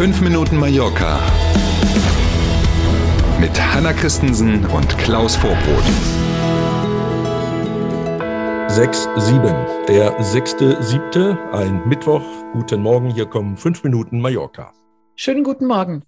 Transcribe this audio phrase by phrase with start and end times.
[0.00, 1.20] 5 Minuten Mallorca
[3.38, 5.84] mit Hanna Christensen und Klaus Vorbrot.
[8.70, 9.42] 6, 7.
[9.88, 11.52] Der 6.7.
[11.52, 12.22] ein Mittwoch.
[12.54, 14.72] Guten Morgen, hier kommen 5 Minuten Mallorca.
[15.16, 16.02] Schönen guten Morgen.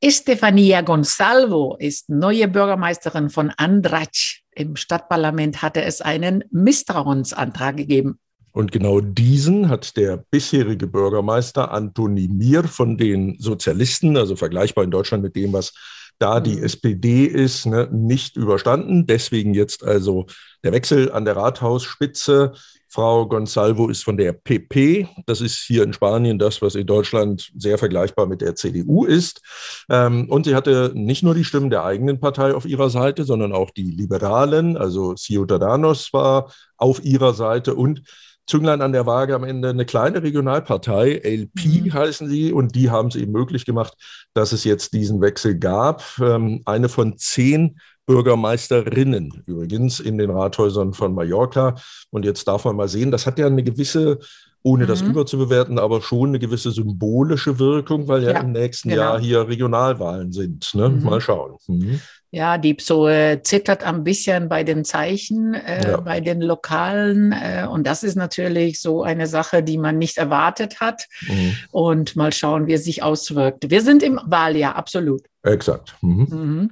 [0.00, 4.44] Estefania Gonsalvo ist neue Bürgermeisterin von Andratsch.
[4.52, 8.20] Im Stadtparlament hatte es einen Misstrauensantrag gegeben.
[8.56, 14.90] Und genau diesen hat der bisherige Bürgermeister Antoni Mir von den Sozialisten, also vergleichbar in
[14.90, 15.74] Deutschland mit dem, was
[16.18, 16.64] da die mhm.
[16.64, 19.06] SPD ist, ne, nicht überstanden.
[19.06, 20.24] Deswegen jetzt also
[20.64, 22.54] der Wechsel an der Rathausspitze.
[22.88, 25.06] Frau Gonsalvo ist von der PP.
[25.26, 29.42] Das ist hier in Spanien das, was in Deutschland sehr vergleichbar mit der CDU ist.
[29.90, 33.52] Ähm, und sie hatte nicht nur die Stimmen der eigenen Partei auf ihrer Seite, sondern
[33.52, 38.00] auch die Liberalen, also Ciudadanos war auf ihrer Seite und
[38.46, 41.92] Zünglein an der Waage am Ende eine kleine Regionalpartei, LP mhm.
[41.92, 43.94] heißen sie, und die haben es eben möglich gemacht,
[44.34, 46.04] dass es jetzt diesen Wechsel gab.
[46.20, 51.74] Ähm, eine von zehn Bürgermeisterinnen übrigens in den Rathäusern von Mallorca.
[52.10, 54.20] Und jetzt darf man mal sehen, das hat ja eine gewisse
[54.66, 54.88] ohne mhm.
[54.88, 59.02] das überzubewerten, aber schon eine gewisse symbolische Wirkung, weil ja, ja im nächsten genau.
[59.02, 60.74] Jahr hier Regionalwahlen sind.
[60.74, 60.88] Ne?
[60.88, 61.04] Mhm.
[61.04, 61.56] Mal schauen.
[61.68, 62.00] Mhm.
[62.32, 66.00] Ja, die Psoe zittert ein bisschen bei den Zeichen, äh, ja.
[66.00, 67.30] bei den Lokalen.
[67.30, 71.06] Äh, und das ist natürlich so eine Sache, die man nicht erwartet hat.
[71.28, 71.56] Mhm.
[71.70, 73.70] Und mal schauen, wie es sich auswirkt.
[73.70, 75.22] Wir sind im Wahljahr, absolut.
[75.46, 75.94] Exakt.
[76.02, 76.26] Mhm.
[76.28, 76.70] Mhm.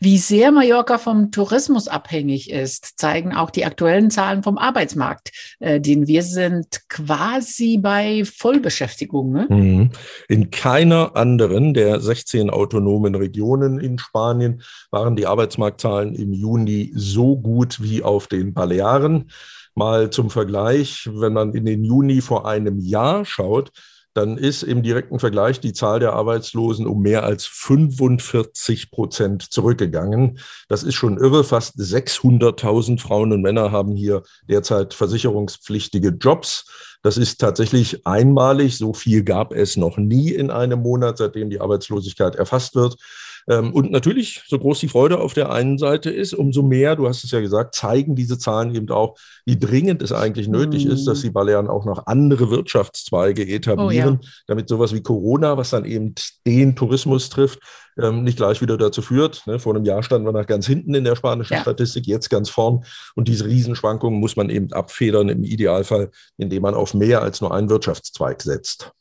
[0.00, 5.30] Wie sehr Mallorca vom Tourismus abhängig ist, zeigen auch die aktuellen Zahlen vom Arbeitsmarkt,
[5.60, 9.32] äh, denn wir sind quasi bei Vollbeschäftigung.
[9.32, 9.46] Ne?
[9.48, 9.90] Mhm.
[10.28, 17.36] In keiner anderen der 16 autonomen Regionen in Spanien waren die Arbeitsmarktzahlen im Juni so
[17.36, 19.30] gut wie auf den Balearen.
[19.76, 23.70] Mal zum Vergleich, wenn man in den Juni vor einem Jahr schaut,
[24.14, 30.38] dann ist im direkten Vergleich die Zahl der Arbeitslosen um mehr als 45 Prozent zurückgegangen.
[30.68, 31.44] Das ist schon irre.
[31.44, 36.64] Fast 600.000 Frauen und Männer haben hier derzeit versicherungspflichtige Jobs.
[37.02, 38.76] Das ist tatsächlich einmalig.
[38.76, 42.96] So viel gab es noch nie in einem Monat, seitdem die Arbeitslosigkeit erfasst wird.
[43.50, 47.08] Ähm, und natürlich, so groß die Freude auf der einen Seite ist, umso mehr, du
[47.08, 50.92] hast es ja gesagt, zeigen diese Zahlen eben auch, wie dringend es eigentlich nötig mhm.
[50.92, 51.22] ist, dass mhm.
[51.22, 54.30] die Balearen auch noch andere Wirtschaftszweige etablieren, oh, ja.
[54.46, 56.14] damit sowas wie Corona, was dann eben
[56.46, 57.58] den Tourismus trifft,
[58.00, 59.44] ähm, nicht gleich wieder dazu führt.
[59.48, 59.58] Ne?
[59.58, 61.60] Vor einem Jahr standen wir nach ganz hinten in der spanischen ja.
[61.62, 62.84] Statistik, jetzt ganz vorn.
[63.16, 67.52] Und diese Riesenschwankungen muss man eben abfedern, im Idealfall, indem man auf mehr als nur
[67.52, 68.92] einen Wirtschaftszweig setzt.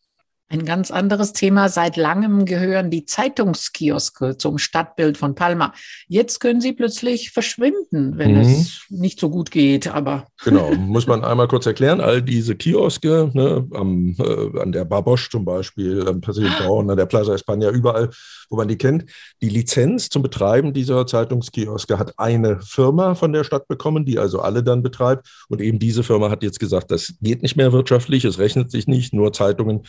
[0.51, 1.69] Ein ganz anderes Thema.
[1.69, 5.73] Seit langem gehören die Zeitungskioske zum Stadtbild von Palma.
[6.07, 8.41] Jetzt können sie plötzlich verschwinden, wenn mhm.
[8.41, 9.93] es nicht so gut geht.
[9.93, 12.01] Aber genau, muss man einmal kurz erklären.
[12.01, 16.97] All diese Kioske ne, am, äh, an der Barbosch zum Beispiel, am Pasillo Braun, an
[16.97, 18.09] der Plaza España, überall,
[18.49, 19.05] wo man die kennt.
[19.43, 24.39] Die Lizenz zum Betreiben dieser Zeitungskioske hat eine Firma von der Stadt bekommen, die also
[24.39, 25.29] alle dann betreibt.
[25.47, 28.87] Und eben diese Firma hat jetzt gesagt, das geht nicht mehr wirtschaftlich, es rechnet sich
[28.87, 29.83] nicht, nur Zeitungen,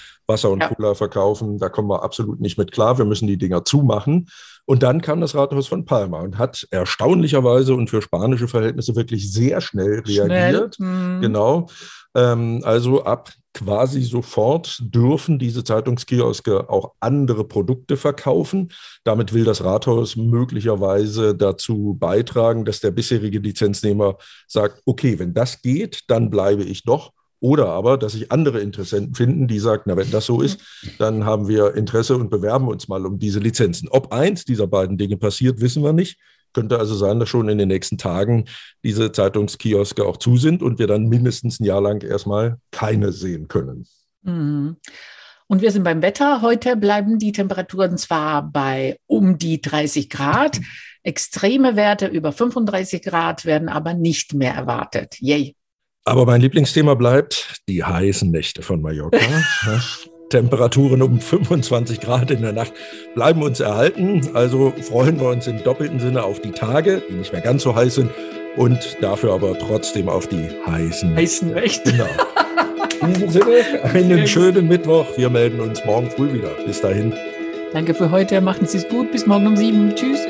[0.50, 0.74] Wasser und ja.
[0.74, 2.98] Cola verkaufen, da kommen wir absolut nicht mit klar.
[2.98, 4.28] Wir müssen die Dinger zumachen.
[4.66, 9.32] Und dann kam das Rathaus von Palma und hat erstaunlicherweise und für spanische Verhältnisse wirklich
[9.32, 10.76] sehr schnell reagiert.
[10.76, 10.88] Schnell.
[10.88, 11.20] Mhm.
[11.20, 11.66] Genau.
[12.14, 18.70] Ähm, also ab quasi sofort dürfen diese Zeitungskioske auch andere Produkte verkaufen.
[19.02, 25.62] Damit will das Rathaus möglicherweise dazu beitragen, dass der bisherige Lizenznehmer sagt, okay, wenn das
[25.62, 27.12] geht, dann bleibe ich doch.
[27.40, 30.60] Oder aber, dass sich andere Interessenten finden, die sagen, na, wenn das so ist,
[30.98, 33.88] dann haben wir Interesse und bewerben uns mal um diese Lizenzen.
[33.88, 36.18] Ob eins dieser beiden Dinge passiert, wissen wir nicht.
[36.52, 38.44] Könnte also sein, dass schon in den nächsten Tagen
[38.84, 43.48] diese Zeitungskioske auch zu sind und wir dann mindestens ein Jahr lang erstmal keine sehen
[43.48, 43.86] können.
[44.22, 44.76] Mhm.
[45.46, 46.42] Und wir sind beim Wetter.
[46.42, 50.60] Heute bleiben die Temperaturen zwar bei um die 30 Grad.
[51.02, 55.16] Extreme Werte über 35 Grad werden aber nicht mehr erwartet.
[55.20, 55.56] Yay.
[56.04, 59.18] Aber mein Lieblingsthema bleibt die heißen Nächte von Mallorca.
[60.30, 62.72] Temperaturen um 25 Grad in der Nacht
[63.14, 64.30] bleiben uns erhalten.
[64.32, 67.74] Also freuen wir uns im doppelten Sinne auf die Tage, die nicht mehr ganz so
[67.74, 68.10] heiß sind,
[68.56, 71.92] und dafür aber trotzdem auf die heißen Heißen Nächte.
[71.92, 72.06] Genau.
[73.02, 75.06] In diesem Sinne, einen schönen Mittwoch.
[75.16, 76.50] Wir melden uns morgen früh wieder.
[76.66, 77.14] Bis dahin.
[77.72, 78.40] Danke für heute.
[78.40, 79.10] Machen Sie es gut.
[79.12, 79.94] Bis morgen um sieben.
[79.94, 80.20] Tschüss.